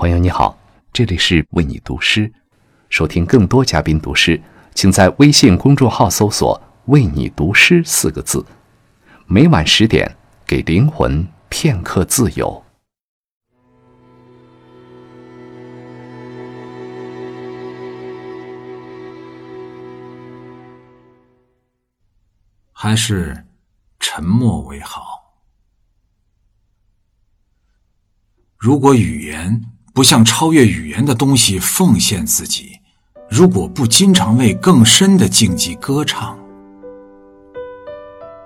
[0.00, 0.58] 朋友你好，
[0.94, 2.32] 这里是为你读诗。
[2.88, 4.40] 收听更多嘉宾读诗，
[4.74, 8.42] 请在微信公众号搜索“为你读诗”四个字。
[9.26, 10.16] 每晚十点，
[10.46, 12.64] 给灵魂片刻自由。
[22.72, 23.46] 还是
[23.98, 25.18] 沉默为好。
[28.56, 29.62] 如果语言
[30.00, 32.72] 不向超越语言的东西奉献自己，
[33.28, 36.38] 如果不经常为更深的境界歌唱，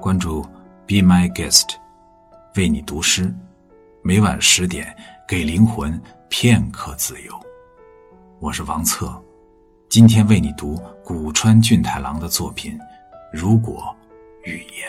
[0.00, 0.42] 关注
[0.88, 1.76] Be My Guest，
[2.56, 3.32] 为你读诗，
[4.02, 4.92] 每晚十点
[5.28, 7.32] 给灵魂片刻自由。
[8.40, 9.16] 我是王策，
[9.88, 12.76] 今天为你读古川俊太郎的作品
[13.32, 13.94] 《如果》。
[14.50, 14.88] 语言，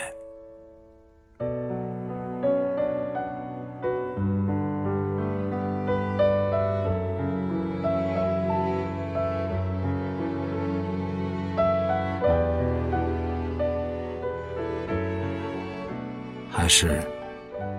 [16.58, 17.00] 还是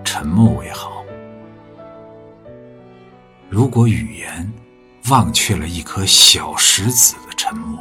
[0.02, 1.04] 沉默为好。
[3.50, 4.50] 如果语言
[5.10, 7.78] 忘却了一颗小石子的沉默。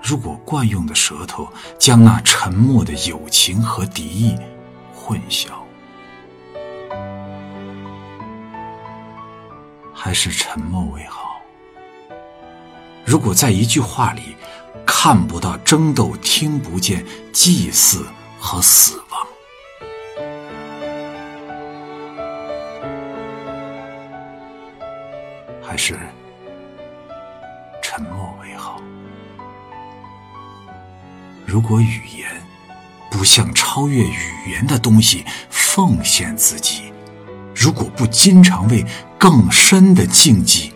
[0.00, 1.48] 如果惯用的舌头
[1.80, 4.38] 将那沉默的友情和敌意
[4.94, 5.48] 混淆，
[9.92, 11.42] 还是沉默为好。
[13.04, 14.36] 如果在一句话里
[14.86, 18.06] 看不到争斗，听不见祭祀
[18.38, 19.02] 和死
[25.62, 25.98] 还是
[27.82, 28.80] 沉默为好。
[31.46, 32.28] 如果语言
[33.10, 36.92] 不像超越语言的东西奉献自己，
[37.54, 38.84] 如果不经常为
[39.18, 40.70] 更深的境界